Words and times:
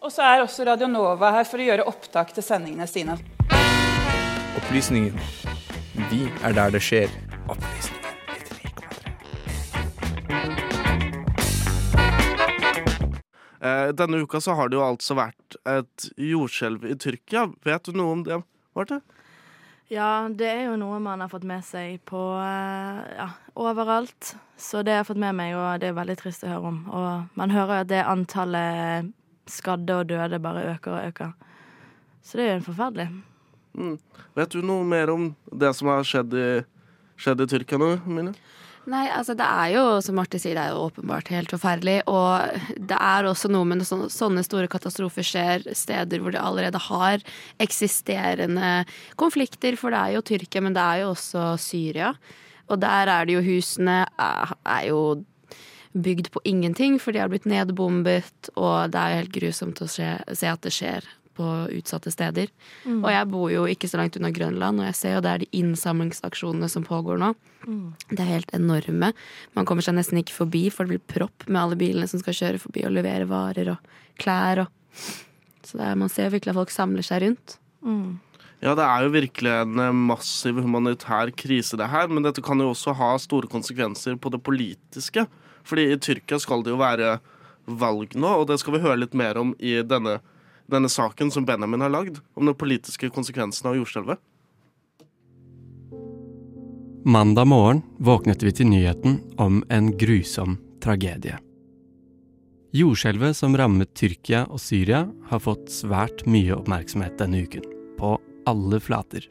Og 0.00 0.12
så 0.12 0.24
er 0.26 0.42
også 0.42 0.64
Radio 0.66 0.88
Nova 0.90 1.30
her 1.36 1.46
for 1.46 1.60
å 1.60 1.66
gjøre 1.68 1.86
opptak 1.86 2.32
til 2.34 2.42
sendingene 2.44 2.88
sine. 2.90 3.18
Opplysningen. 4.58 5.16
Vi 6.10 6.26
er 6.42 6.56
der 6.56 6.72
det 6.74 6.82
skjer. 6.82 7.12
Opplysningen 7.46 8.00
99,3. 8.00 8.00
Eh, 13.60 13.88
denne 13.92 14.16
uka 14.24 14.40
så 14.40 14.54
har 14.56 14.70
det 14.70 14.78
jo 14.78 14.84
altså 14.86 15.14
vært 15.18 15.56
et 15.68 16.06
jordskjelv 16.16 16.86
i 16.88 16.96
Tyrkia. 16.96 17.46
Vet 17.66 17.84
du 17.84 17.92
noe 17.98 18.14
om 18.16 18.22
det, 18.24 18.40
Marte? 18.76 19.02
Ja, 19.90 20.28
det 20.30 20.46
er 20.46 20.68
jo 20.68 20.76
noe 20.78 21.00
man 21.02 21.18
har 21.18 21.30
fått 21.32 21.42
med 21.42 21.64
seg 21.66 21.96
på 22.06 22.18
eh, 22.38 22.98
ja, 23.16 23.26
overalt. 23.58 24.36
Så 24.54 24.84
det 24.86 24.94
har 24.94 25.00
jeg 25.00 25.08
fått 25.08 25.22
med 25.24 25.34
meg, 25.34 25.56
og 25.58 25.80
det 25.82 25.88
er 25.90 25.96
veldig 25.96 26.14
trist 26.20 26.44
å 26.46 26.50
høre 26.52 26.70
om. 26.70 26.76
Og 26.94 27.40
man 27.40 27.50
hører 27.50 27.80
jo 27.80 27.86
at 27.86 27.90
det 27.90 28.04
antallet 28.06 29.10
skadde 29.50 29.96
og 29.98 30.12
døde 30.12 30.38
bare 30.42 30.68
øker 30.76 30.94
og 30.94 31.08
øker. 31.08 31.32
Så 32.22 32.38
det 32.38 32.46
er 32.46 32.54
jo 32.60 32.68
forferdelig. 32.68 33.08
Mm. 33.74 33.96
Vet 34.38 34.54
du 34.54 34.62
noe 34.62 34.86
mer 34.86 35.10
om 35.10 35.32
det 35.50 35.72
som 35.74 35.90
har 35.90 36.06
skjedd 36.06 36.38
i, 36.38 36.48
skjedd 37.18 37.42
i 37.42 37.48
Tyrkia 37.50 37.82
nå, 37.82 37.90
Mine? 38.06 38.36
Nei, 38.90 39.04
altså 39.14 39.36
det 39.38 39.46
er 39.46 39.70
jo, 39.76 39.82
som 40.02 40.16
Marte 40.18 40.38
sier, 40.40 40.56
det 40.58 40.64
er 40.64 40.74
jo 40.74 40.86
åpenbart 40.88 41.28
helt 41.30 41.52
forferdelig. 41.52 42.00
Og 42.10 42.80
det 42.90 42.98
er 42.98 43.28
også 43.28 43.50
noe 43.52 43.68
med 43.68 43.82
når 43.82 44.08
sånne 44.10 44.42
store 44.46 44.70
katastrofer 44.72 45.26
skjer 45.26 45.66
steder 45.78 46.22
hvor 46.22 46.34
det 46.34 46.42
allerede 46.42 46.80
har 46.88 47.22
eksisterende 47.62 48.72
konflikter. 49.20 49.78
For 49.78 49.94
det 49.94 50.00
er 50.00 50.16
jo 50.16 50.24
Tyrkia, 50.32 50.64
men 50.66 50.74
det 50.74 50.82
er 50.82 51.04
jo 51.04 51.12
også 51.12 51.52
Syria. 51.62 52.14
Og 52.70 52.82
der 52.82 53.12
er 53.14 53.28
det 53.28 53.38
jo 53.38 53.44
husene 53.46 54.00
er, 54.10 54.56
er 54.66 54.88
jo 54.90 55.02
bygd 55.94 56.32
på 56.34 56.42
ingenting, 56.46 56.98
for 57.02 57.14
de 57.14 57.22
har 57.22 57.30
blitt 57.30 57.48
nedbombet, 57.50 58.52
og 58.54 58.92
det 58.94 58.98
er 59.00 59.10
jo 59.10 59.22
helt 59.22 59.34
grusomt 59.34 59.82
å 59.82 59.90
se, 59.90 60.12
se 60.38 60.50
at 60.50 60.62
det 60.62 60.74
skjer 60.74 61.06
på 61.40 61.48
utsatte 61.78 62.12
steder. 62.12 62.52
Mm. 62.84 63.00
Og 63.00 63.10
jeg 63.14 63.30
bor 63.32 63.48
jo 63.52 63.64
ikke 63.70 63.88
så 63.90 64.00
langt 64.00 64.18
unna 64.20 64.32
Grønland, 64.34 64.82
og 64.82 64.90
jeg 64.90 64.98
ser 64.98 65.16
jo 65.16 65.24
det 65.24 65.32
er 65.32 65.44
de 65.44 65.50
innsamlingsaksjonene 65.60 66.68
som 66.70 66.86
pågår 66.86 67.20
nå. 67.22 67.32
Mm. 67.64 67.86
Det 68.12 68.20
er 68.20 68.32
helt 68.34 68.54
enorme. 68.56 69.12
Man 69.58 69.68
kommer 69.68 69.84
seg 69.86 69.96
nesten 69.96 70.20
ikke 70.20 70.36
forbi, 70.42 70.66
for 70.74 70.84
det 70.84 70.98
blir 70.98 71.16
propp 71.16 71.48
med 71.48 71.62
alle 71.62 71.80
bilene 71.80 72.08
som 72.10 72.22
skal 72.22 72.36
kjøre 72.36 72.62
forbi 72.62 72.84
og 72.86 72.94
levere 72.96 73.28
varer 73.30 73.74
og 73.74 73.92
klær 74.20 74.66
og 74.66 74.76
Så 75.64 75.76
er, 75.78 75.94
man 75.94 76.08
ser 76.10 76.32
virkelig 76.32 76.50
at 76.50 76.56
folk 76.56 76.72
samler 76.72 77.04
seg 77.04 77.20
rundt. 77.22 77.58
Mm. 77.84 78.18
Ja, 78.60 78.72
det 78.76 78.84
er 78.84 79.04
jo 79.04 79.12
virkelig 79.12 79.52
en 79.52 79.80
eh, 79.80 79.92
massiv 79.96 80.58
humanitær 80.60 81.30
krise, 81.36 81.78
det 81.80 81.88
her. 81.92 82.08
Men 82.12 82.24
dette 82.26 82.42
kan 82.44 82.60
jo 82.60 82.72
også 82.72 82.92
ha 82.96 83.12
store 83.20 83.48
konsekvenser 83.48 84.16
på 84.20 84.32
det 84.32 84.40
politiske. 84.44 85.26
Fordi 85.68 85.86
i 85.92 86.00
Tyrkia 86.00 86.40
skal 86.42 86.64
det 86.64 86.74
jo 86.74 86.80
være 86.80 87.18
valg 87.80 88.16
nå, 88.18 88.32
og 88.40 88.48
det 88.50 88.58
skal 88.60 88.76
vi 88.76 88.82
høre 88.84 89.02
litt 89.02 89.16
mer 89.16 89.38
om 89.40 89.52
i 89.60 89.78
denne 89.86 90.18
denne 90.70 90.90
saken 90.90 91.32
som 91.34 91.46
Benjamin 91.46 91.84
har 91.84 91.92
lagd, 91.92 92.20
om 92.34 92.46
den 92.48 92.56
politiske 92.58 93.10
konsekvensen 93.12 93.70
av 93.70 93.78
jordskjelvet? 93.78 94.20
Mandag 97.04 97.48
morgen 97.48 97.82
våknet 97.98 98.42
vi 98.44 98.52
til 98.52 98.68
nyheten 98.68 99.20
om 99.40 99.62
en 99.72 99.94
grusom 99.96 100.58
tragedie. 100.84 101.38
Jordskjelvet 102.76 103.34
som 103.34 103.56
rammet 103.58 103.94
Tyrkia 103.98 104.44
og 104.46 104.60
Syria, 104.62 105.06
har 105.30 105.42
fått 105.42 105.72
svært 105.74 106.22
mye 106.30 106.54
oppmerksomhet 106.54 107.16
denne 107.18 107.40
uken, 107.42 107.64
på 107.98 108.14
alle 108.46 108.78
flater. 108.84 109.26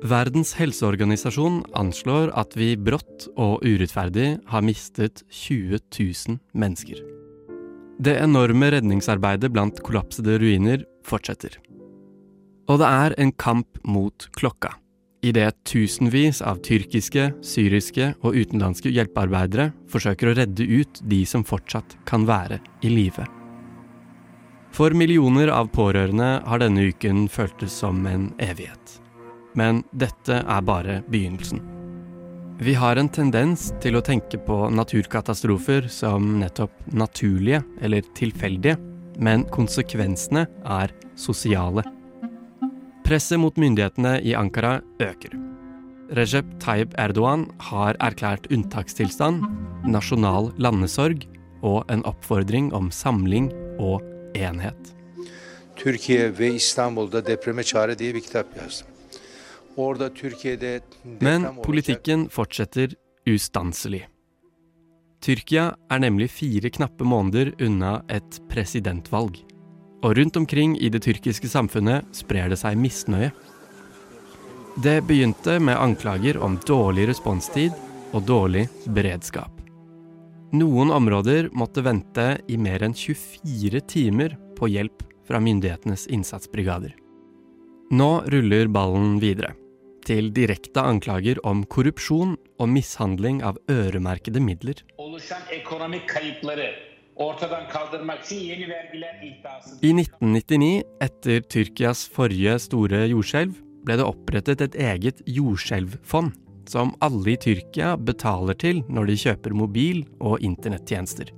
Verdens 0.00 0.52
helseorganisasjon 0.56 1.62
anslår 1.76 2.34
at 2.38 2.54
vi 2.56 2.72
brått 2.76 3.26
og 3.36 3.64
urettferdig 3.64 4.28
har 4.48 4.64
mistet 4.64 5.24
20 5.28 5.80
000 5.96 6.38
mennesker. 6.52 7.19
Det 8.00 8.14
enorme 8.16 8.70
redningsarbeidet 8.72 9.50
blant 9.52 9.80
kollapsede 9.84 10.38
ruiner 10.40 10.84
fortsetter. 11.04 11.58
Og 12.70 12.78
det 12.80 12.86
er 12.88 13.14
en 13.20 13.32
kamp 13.36 13.76
mot 13.84 14.24
klokka, 14.38 14.70
idet 15.20 15.58
tusenvis 15.68 16.40
av 16.40 16.62
tyrkiske, 16.64 17.26
syriske 17.44 18.14
og 18.22 18.38
utenlandske 18.40 18.88
hjelpearbeidere 18.94 19.74
forsøker 19.92 20.30
å 20.30 20.36
redde 20.38 20.64
ut 20.64 21.02
de 21.12 21.18
som 21.28 21.44
fortsatt 21.44 21.98
kan 22.08 22.24
være 22.30 22.62
i 22.80 22.92
live. 22.94 23.26
For 24.72 24.96
millioner 24.96 25.52
av 25.52 25.68
pårørende 25.74 26.30
har 26.46 26.62
denne 26.62 26.86
uken 26.94 27.26
føltes 27.28 27.74
som 27.82 28.00
en 28.08 28.30
evighet. 28.40 28.96
Men 29.52 29.82
dette 29.92 30.40
er 30.40 30.64
bare 30.64 31.02
begynnelsen. 31.10 31.79
Vi 32.60 32.74
har 32.76 32.98
en 33.00 33.08
tendens 33.08 33.70
til 33.80 33.96
å 33.96 34.02
tenke 34.04 34.36
på 34.44 34.56
naturkatastrofer 34.76 35.86
som 35.88 36.26
nettopp 36.42 36.74
naturlige 36.92 37.62
eller 37.80 38.04
tilfeldige, 38.18 38.74
men 39.16 39.46
konsekvensene 39.48 40.42
er 40.68 40.92
sosiale. 41.16 41.86
Presset 43.06 43.40
mot 43.40 43.56
myndighetene 43.56 44.18
i 44.20 44.36
Ankara 44.36 44.74
øker. 45.00 45.38
Recep 46.20 46.52
Tayyip 46.60 46.92
Erdogan 47.00 47.46
har 47.70 47.96
erklært 47.96 48.50
unntakstilstand, 48.52 49.48
nasjonal 49.88 50.52
landesorg 50.60 51.24
og 51.64 51.88
en 51.88 52.04
oppfordring 52.04 52.74
om 52.76 52.92
samling 52.92 53.48
og 53.80 54.04
enhet. 54.36 54.92
Türkiye 55.80 56.38
ve 56.38 56.52
İstanbul'da 56.52 57.26
depreme 57.26 57.62
çare 57.62 57.98
diye 57.98 58.14
bir 58.14 58.20
kitap 58.20 58.56
yazdım. 58.56 58.99
Men 61.20 61.46
politikken 61.64 62.28
fortsetter 62.32 62.94
ustanselig. 63.28 64.06
Tyrkia 65.20 65.74
er 65.92 66.00
nemlig 66.00 66.30
fire 66.32 66.70
knappe 66.72 67.04
måneder 67.04 67.52
unna 67.60 67.98
et 68.08 68.40
presidentvalg. 68.48 69.42
Og 70.00 70.16
rundt 70.16 70.36
omkring 70.40 70.78
i 70.80 70.88
det 70.88 71.02
tyrkiske 71.04 71.48
samfunnet 71.48 72.08
sprer 72.16 72.48
det 72.48 72.56
seg 72.62 72.78
misnøye. 72.80 73.28
Det 74.80 75.00
begynte 75.04 75.58
med 75.60 75.76
anklager 75.76 76.38
om 76.40 76.56
dårlig 76.64 77.10
responstid 77.10 77.74
og 78.16 78.24
dårlig 78.24 78.64
beredskap. 78.88 79.52
Noen 80.56 80.90
områder 80.90 81.50
måtte 81.52 81.84
vente 81.84 82.40
i 82.48 82.56
mer 82.58 82.82
enn 82.82 82.96
24 82.96 83.82
timer 83.86 84.38
på 84.56 84.70
hjelp 84.72 85.04
fra 85.28 85.38
myndighetenes 85.42 86.08
innsatsbrigader. 86.10 86.94
Nå 87.90 88.10
ruller 88.32 88.70
ballen 88.72 89.18
videre, 89.22 89.52
til 90.10 90.32
direkte 90.34 90.82
anklager 90.82 91.38
om 91.46 91.62
korrupsjon 91.70 92.34
og 92.58 92.68
mishandling 92.68 93.40
av 93.46 93.58
øremerkede 93.70 94.42
midler. 94.42 94.82
I 99.80 99.90
1999, 99.92 100.70
etter 101.06 101.42
Tyrkias 101.52 102.06
forrige 102.10 102.56
store 102.66 103.04
jordskjelv, 103.12 103.52
ble 103.84 103.96
det 104.00 104.06
opprettet 104.06 104.64
et 104.64 104.78
eget 104.80 105.20
jordskjelvfond, 105.28 106.32
som 106.70 106.94
alle 107.04 107.34
i 107.34 107.38
Tyrkia 107.40 107.94
betaler 107.96 108.56
til 108.58 108.82
når 108.88 109.12
de 109.12 109.16
kjøper 109.24 109.56
mobil- 109.56 110.06
og 110.20 110.42
internettjenester. 110.44 111.30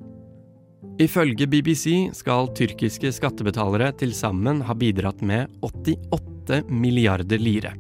Ifølge 1.00 1.46
BBC 1.48 2.12
skal 2.14 2.50
tyrkiske 2.56 3.12
skattebetalere 3.16 3.92
til 3.96 4.12
sammen 4.14 4.60
ha 4.66 4.74
bidratt 4.76 5.22
med 5.24 5.48
88 5.64 6.68
milliarder 6.68 7.40
lire, 7.40 7.72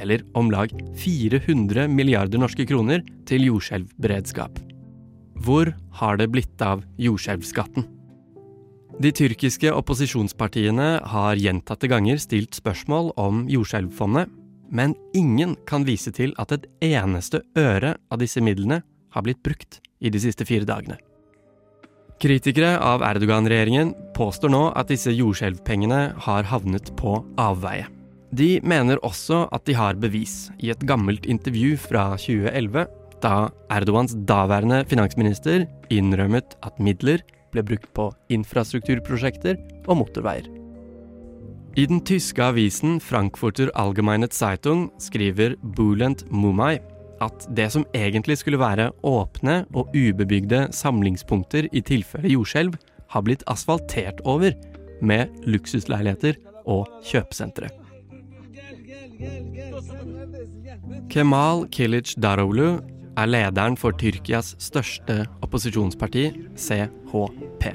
eller 0.00 0.24
om 0.34 0.50
lag 0.52 0.72
400 1.00 1.88
milliarder 1.88 2.40
norske 2.40 2.66
kroner, 2.68 3.02
til 3.28 3.46
jordskjelvberedskap. 3.48 4.58
Hvor 5.44 5.72
har 6.00 6.16
det 6.20 6.30
blitt 6.32 6.62
av 6.62 6.84
jordskjelvskatten? 7.00 7.86
De 9.02 9.10
tyrkiske 9.10 9.72
opposisjonspartiene 9.74 10.88
har 11.10 11.40
gjentatte 11.40 11.90
ganger 11.90 12.20
stilt 12.22 12.54
spørsmål 12.54 13.10
om 13.18 13.44
jordskjelvfondet, 13.50 14.30
men 14.74 14.94
ingen 15.14 15.56
kan 15.66 15.86
vise 15.86 16.12
til 16.14 16.32
at 16.40 16.54
et 16.54 16.68
eneste 16.94 17.42
øre 17.58 17.96
av 18.10 18.22
disse 18.22 18.40
midlene 18.42 18.82
har 19.14 19.26
blitt 19.26 19.42
brukt 19.42 19.80
i 20.00 20.10
de 20.14 20.22
siste 20.22 20.46
fire 20.46 20.66
dagene. 20.68 20.98
Kritikere 22.22 22.76
av 22.78 23.02
Erdogan-regjeringen 23.02 23.90
påstår 24.14 24.52
nå 24.54 24.62
at 24.78 24.88
disse 24.92 25.12
jordskjelvpengene 25.12 26.00
har 26.26 26.46
havnet 26.48 26.94
på 26.96 27.18
avveie. 27.40 27.90
De 28.34 28.58
mener 28.66 28.98
også 29.06 29.44
at 29.54 29.62
de 29.68 29.76
har 29.78 29.98
bevis, 30.00 30.48
i 30.58 30.72
et 30.72 30.82
gammelt 30.88 31.26
intervju 31.30 31.76
fra 31.78 32.14
2011, 32.18 32.86
da 33.22 33.48
Erdogans 33.72 34.16
daværende 34.26 34.82
finansminister 34.90 35.68
innrømmet 35.92 36.56
at 36.66 36.80
midler 36.82 37.22
ble 37.54 37.62
brukt 37.66 37.90
på 37.94 38.08
infrastrukturprosjekter 38.34 39.60
og 39.86 40.00
motorveier. 40.02 40.48
I 41.78 41.86
den 41.90 42.02
tyske 42.06 42.42
avisen 42.42 43.00
Frankfurter 43.02 43.70
Allgemeine 43.78 44.28
Zeitung 44.30 44.88
skriver 45.02 45.56
Bulent 45.76 46.26
Mumay 46.30 46.78
at 47.22 47.46
det 47.56 47.70
som 47.74 47.86
egentlig 47.94 48.38
skulle 48.40 48.60
være 48.60 48.90
åpne 49.06 49.62
og 49.74 49.94
ubebygde 49.94 50.68
samlingspunkter 50.74 51.70
i 51.72 51.82
tilfelle 51.86 52.34
jordskjelv, 52.34 52.74
har 53.14 53.22
blitt 53.26 53.46
asfaltert 53.50 54.22
over 54.26 54.54
med 55.02 55.30
luksusleiligheter 55.46 56.38
og 56.66 56.88
kjøpesentre. 57.06 57.70
Kemal 61.12 61.66
Kilic 61.70 62.14
Daroglu 62.20 62.80
er 63.14 63.30
lederen 63.30 63.76
for 63.78 63.94
Tyrkias 63.98 64.54
største 64.62 65.22
opposisjonsparti, 65.44 66.30
CHP. 66.58 67.68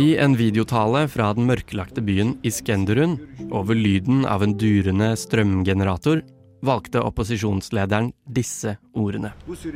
I 0.00 0.08
en 0.22 0.36
videotale 0.38 1.04
fra 1.10 1.32
den 1.36 1.48
mørkelagte 1.50 2.04
byen 2.04 2.36
Iskenderun, 2.46 3.18
over 3.50 3.76
lyden 3.76 4.22
av 4.28 4.44
en 4.46 4.54
durende 4.56 5.10
strømgenerator, 5.20 6.22
valgte 6.62 7.02
opposisjonslederen 7.02 8.12
disse 8.24 8.76
ordene. 8.94 9.32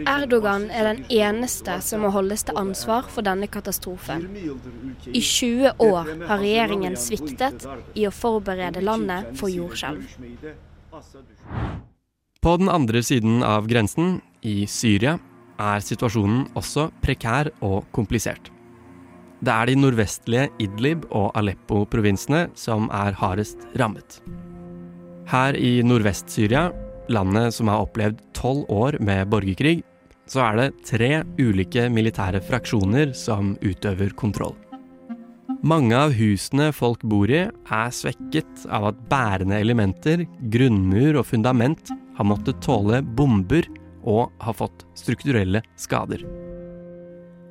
Erdogan 0.07 0.69
er 0.71 0.93
den 0.93 1.03
eneste 1.13 1.81
som 1.85 2.05
må 2.07 2.13
holdes 2.15 2.47
til 2.47 2.59
ansvar 2.59 3.09
for 3.11 3.27
denne 3.27 3.49
katastrofen. 3.51 4.29
I 5.11 5.21
20 5.21 5.75
år 5.83 6.13
har 6.29 6.43
regjeringen 6.43 6.97
sviktet 7.01 7.67
i 7.95 8.07
å 8.07 8.15
forberede 8.15 8.85
landet 8.87 9.35
for 9.39 9.53
jordskjelv. 9.53 10.07
På 12.41 12.57
den 12.61 12.71
andre 12.71 13.03
siden 13.03 13.43
av 13.43 13.67
grensen, 13.67 14.21
i 14.47 14.69
Syria, 14.71 15.17
er 15.59 15.83
situasjonen 15.83 16.45
også 16.55 16.91
prekær 17.03 17.51
og 17.65 17.89
komplisert. 17.97 18.53
Det 19.43 19.53
er 19.53 19.69
de 19.69 19.77
nordvestlige 19.77 20.49
Idlib 20.63 21.05
og 21.11 21.33
Aleppo-provinsene 21.37 22.47
som 22.57 22.89
er 22.95 23.17
hardest 23.19 23.67
rammet. 23.77 24.21
Her 25.27 25.57
i 25.59 25.81
Nordvest-Syria, 25.83 26.69
landet 27.11 27.55
som 27.55 27.71
har 27.71 27.83
opplevd 27.83 28.21
tolv 28.37 28.69
år 28.71 29.01
med 29.03 29.27
borgerkrig, 29.33 29.81
så 30.31 30.45
er 30.45 30.61
det 30.61 30.85
tre 30.87 31.11
ulike 31.39 31.89
militære 31.91 32.39
fraksjoner 32.47 33.11
som 33.15 33.57
utøver 33.59 34.15
kontroll. 34.19 34.55
Mange 35.67 35.99
av 35.99 36.15
husene 36.15 36.69
folk 36.75 37.03
bor 37.03 37.31
i, 37.33 37.43
er 37.51 37.95
svekket 37.95 38.67
av 38.71 38.93
at 38.93 39.03
bærende 39.11 39.59
elementer, 39.59 40.23
grunnmur 40.53 41.19
og 41.19 41.27
fundament 41.33 41.91
har 42.19 42.29
måttet 42.29 42.63
tåle 42.63 43.03
bomber 43.03 43.67
og 44.07 44.31
har 44.47 44.55
fått 44.55 44.87
strukturelle 44.95 45.65
skader. 45.81 46.23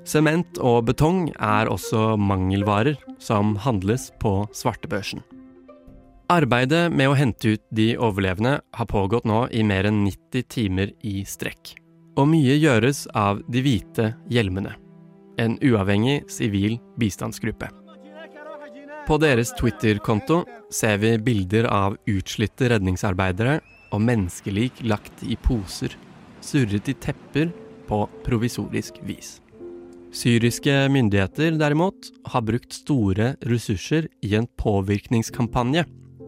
Sement 0.08 0.62
og 0.64 0.86
betong 0.88 1.32
er 1.36 1.68
også 1.68 2.14
mangelvarer 2.16 2.96
som 3.20 3.58
handles 3.66 4.14
på 4.22 4.44
svartebørsen. 4.56 5.26
Arbeidet 6.26 6.90
med 6.90 7.12
å 7.12 7.14
hente 7.14 7.52
ut 7.54 7.62
de 7.70 7.92
overlevende 8.02 8.56
har 8.74 8.88
pågått 8.90 9.28
nå 9.30 9.44
i 9.54 9.62
mer 9.62 9.86
enn 9.86 10.00
90 10.08 10.46
timer 10.50 10.90
i 11.06 11.20
strekk. 11.22 11.76
Og 12.18 12.26
mye 12.32 12.56
gjøres 12.58 13.04
av 13.14 13.44
De 13.52 13.62
hvite 13.62 14.08
hjelmene, 14.34 14.72
en 15.38 15.58
uavhengig 15.62 16.24
sivil 16.32 16.80
bistandsgruppe. 16.98 17.70
På 19.06 19.20
deres 19.22 19.52
Twitter-konto 19.60 20.40
ser 20.74 20.98
vi 21.04 21.12
bilder 21.22 21.68
av 21.70 22.00
utslitte 22.10 22.72
redningsarbeidere 22.74 23.60
og 23.94 24.02
menneskelik 24.02 24.82
lagt 24.90 25.22
i 25.22 25.38
poser, 25.38 25.94
surret 26.42 26.90
i 26.90 26.96
tepper 26.98 27.52
på 27.86 28.00
provisorisk 28.26 28.98
vis. 29.06 29.36
Syriske 30.16 30.74
myndigheter 30.90 31.54
derimot 31.60 32.10
har 32.32 32.46
brukt 32.48 32.74
store 32.74 33.36
ressurser 33.46 34.10
i 34.26 34.34
en 34.40 34.50
påvirkningskampanje 34.58 35.86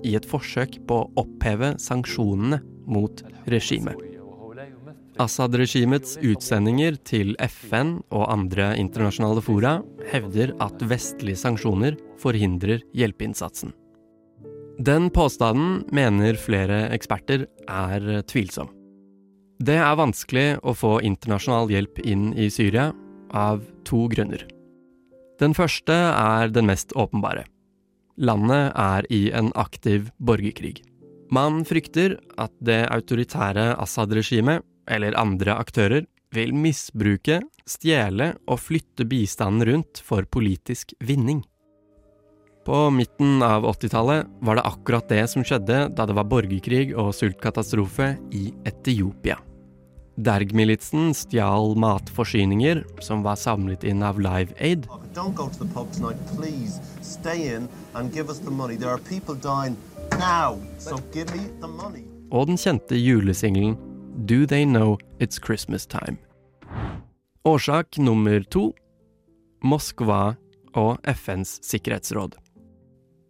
i 0.08 0.16
et 0.18 0.28
forsøk 0.28 0.80
på 0.88 1.02
å 1.04 1.10
oppheve 1.24 1.76
sanksjonene 1.82 2.62
mot 2.88 3.24
regimet. 3.52 4.00
Assad-regimets 5.18 6.20
utsendinger 6.22 6.98
til 7.08 7.34
FN 7.42 7.98
og 8.14 8.28
andre 8.30 8.70
internasjonale 8.78 9.42
fora 9.42 9.80
hevder 10.12 10.54
at 10.62 10.84
vestlige 10.86 11.40
sanksjoner 11.42 11.98
forhindrer 12.22 12.84
hjelpeinnsatsen. 12.98 13.74
Den 14.78 15.10
påstanden 15.10 15.82
mener 15.90 16.38
flere 16.38 16.84
eksperter 16.94 17.48
er 17.66 18.22
tvilsom. 18.30 18.70
Det 19.58 19.80
er 19.82 19.98
vanskelig 19.98 20.60
å 20.62 20.76
få 20.78 21.00
internasjonal 21.02 21.72
hjelp 21.74 21.98
inn 22.06 22.30
i 22.38 22.52
Syria 22.54 22.92
av 23.34 23.66
to 23.90 24.06
grunner. 24.14 24.46
Den 25.42 25.58
første 25.58 25.94
er 25.94 26.54
den 26.54 26.70
mest 26.70 26.94
åpenbare. 26.94 27.48
Landet 28.18 28.74
er 28.74 29.06
i 29.14 29.28
en 29.36 29.52
aktiv 29.56 30.10
borgerkrig. 30.18 30.82
Man 31.34 31.62
frykter 31.68 32.16
at 32.40 32.54
det 32.64 32.88
autoritære 32.90 33.76
Assad-regimet, 33.78 34.64
eller 34.88 35.18
andre 35.20 35.58
aktører, 35.60 36.08
vil 36.34 36.54
misbruke, 36.56 37.42
stjele 37.68 38.34
og 38.48 38.62
flytte 38.64 39.06
bistanden 39.08 39.68
rundt 39.68 40.02
for 40.04 40.26
politisk 40.32 40.94
vinning. 41.04 41.44
På 42.68 42.88
midten 42.92 43.44
av 43.44 43.64
80-tallet 43.68 44.28
var 44.44 44.60
det 44.60 44.66
akkurat 44.68 45.12
det 45.12 45.22
som 45.32 45.46
skjedde 45.48 45.86
da 45.96 46.08
det 46.08 46.16
var 46.18 46.28
borgerkrig 46.28 46.90
og 47.00 47.14
sultkatastrofe 47.16 48.16
i 48.36 48.50
Etiopia. 48.68 49.38
Derg-militsen 50.18 51.14
stjal 51.14 51.76
matforsyninger 51.78 52.84
som 53.06 53.22
var 53.22 53.36
samlet 53.38 53.84
inn 53.86 54.02
av 54.02 54.18
Live 54.18 54.56
Aid. 54.58 54.88
Og 62.30 62.48
den 62.50 62.58
kjente 62.58 62.98
julesingelen 62.98 63.78
Do 64.26 64.40
They 64.50 64.66
Know 64.66 64.98
It's 65.20 65.38
Christmas 65.38 65.86
Time. 65.86 66.18
Årsak 67.46 67.98
nummer 68.02 68.42
to 68.50 68.72
Moskva 69.64 70.36
og 70.74 70.98
FNs 71.06 71.60
sikkerhetsråd. 71.62 72.36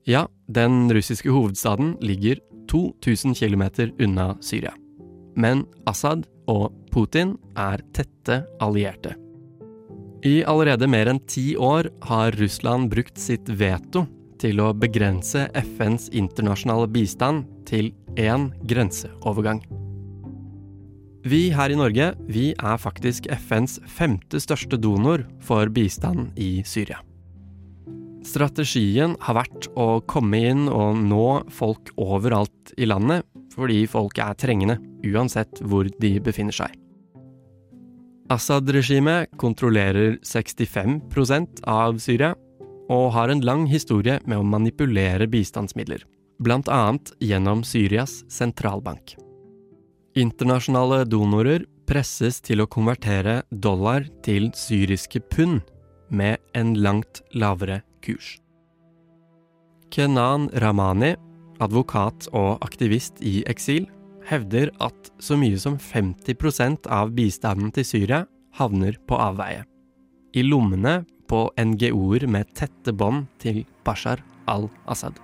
Ja, 0.08 0.28
den 0.48 0.88
russiske 0.96 1.30
hovedstaden 1.36 1.98
ligger 2.00 2.40
2000 2.72 3.36
km 3.36 3.92
unna 4.00 4.38
Syria. 4.42 4.72
Men 5.36 5.66
Assad 5.86 6.24
og 6.48 6.72
Putin 6.92 7.36
er 7.60 7.84
tette 7.96 8.44
allierte. 8.64 9.16
I 10.26 10.42
allerede 10.50 10.88
mer 10.90 11.10
enn 11.12 11.20
ti 11.30 11.52
år 11.56 11.92
har 12.10 12.36
Russland 12.40 12.90
brukt 12.92 13.20
sitt 13.22 13.50
veto 13.50 14.08
til 14.42 14.62
å 14.62 14.74
begrense 14.78 15.48
FNs 15.56 16.10
internasjonale 16.16 16.90
bistand 16.90 17.46
til 17.70 17.92
én 18.18 18.50
grenseovergang. 18.70 19.62
Vi 21.28 21.50
her 21.52 21.74
i 21.74 21.78
Norge 21.78 22.12
vi 22.32 22.50
er 22.56 22.80
faktisk 22.80 23.28
FNs 23.34 23.78
femte 23.92 24.40
største 24.40 24.80
donor 24.80 25.26
for 25.44 25.70
bistand 25.74 26.38
i 26.40 26.64
Syria. 26.66 27.02
Strategien 28.28 29.16
har 29.24 29.38
vært 29.40 29.68
å 29.80 30.00
komme 30.08 30.40
inn 30.50 30.68
og 30.68 31.00
nå 31.00 31.28
folk 31.54 31.92
overalt 32.00 32.74
i 32.78 32.88
landet 32.90 33.28
fordi 33.58 33.84
folket 33.90 34.24
er 34.24 34.38
trengende, 34.38 34.78
uansett 35.08 35.62
hvor 35.66 35.90
de 36.02 36.18
befinner 36.24 36.56
seg. 36.56 36.76
Assad-regimet 38.32 39.32
kontrollerer 39.40 40.18
65% 40.26 41.64
av 41.64 42.00
Syria 42.04 42.34
og 42.92 43.12
har 43.16 43.32
en 43.32 43.44
lang 43.44 43.66
historie 43.72 44.20
med 44.28 44.40
å 44.40 44.48
manipulere 44.48 45.28
bistandsmidler, 45.32 46.04
annet 46.68 47.12
gjennom 47.24 47.64
Syrias 47.64 48.22
sentralbank. 48.32 49.16
Internasjonale 50.18 51.06
donorer 51.06 51.66
presses 51.88 52.42
til 52.44 52.62
å 52.64 52.68
konvertere 52.68 53.44
dollar 53.52 54.08
til 54.26 54.52
syriske 54.56 55.22
pund 55.32 55.62
med 56.10 56.38
en 56.54 56.76
langt 56.76 57.22
lavere 57.34 57.82
kurs. 58.04 58.36
Kenan 59.92 60.50
Ramani 60.60 61.16
advokat 61.64 62.30
og 62.34 62.64
aktivist 62.66 63.22
i 63.26 63.42
eksil, 63.50 63.88
hevder 64.28 64.72
at 64.84 65.12
så 65.24 65.38
mye 65.40 65.60
som 65.60 65.78
50% 65.80 66.90
av 66.92 67.14
bistanden 67.16 67.72
til 67.76 67.88
Syria 67.88 68.26
havner 68.58 68.98
på 69.08 69.20
avveie. 69.20 69.64
I 70.36 70.44
lommene 70.44 71.02
på 71.28 71.48
NGO-er 71.60 72.28
med 72.30 72.52
tette 72.56 72.94
bånd 72.96 73.28
til 73.42 73.64
Bashar 73.88 74.22
al-Assad. 74.52 75.18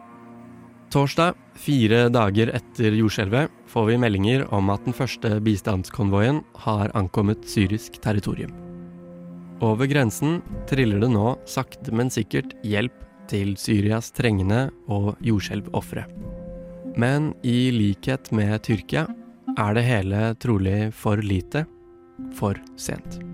Torsdag, 0.93 1.33
fire 1.57 2.05
dager 2.13 2.51
etter 2.53 2.93
jordskjelvet, 2.93 3.49
får 3.71 3.87
vi 3.87 3.95
meldinger 3.97 4.43
om 4.53 4.69
at 4.69 4.83
den 4.85 4.93
første 4.93 5.39
bistandskonvoien 5.41 6.43
har 6.67 6.93
ankommet 6.93 7.47
syrisk 7.49 7.97
territorium. 8.03 8.53
Over 9.63 9.87
grensen 9.89 10.41
triller 10.69 11.01
det 11.01 11.09
nå 11.13 11.33
sakte, 11.49 11.93
men 11.95 12.11
sikkert 12.13 12.53
hjelp 12.67 12.93
til 13.31 13.55
Syrias 13.59 14.11
trengende 14.15 14.67
og 14.87 15.13
jordskjelvofre. 15.23 16.05
Men 16.99 17.33
i 17.43 17.71
likhet 17.73 18.31
med 18.35 18.61
Tyrkia 18.65 19.07
er 19.57 19.77
det 19.77 19.85
hele 19.87 20.25
trolig 20.41 20.91
for 20.93 21.21
lite, 21.21 21.65
for 22.37 22.57
sent. 22.77 23.32